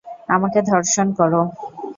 আমাকে 0.29 0.59
ধর্ষণ 0.69 1.07
করো। 1.19 1.41